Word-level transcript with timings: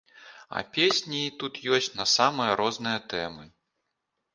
А 0.59 0.63
песні 0.77 1.21
тут 1.45 1.61
ёсць 1.79 1.93
на 2.01 2.11
самыя 2.17 2.59
розныя 2.65 3.07
тэмы. 3.17 3.43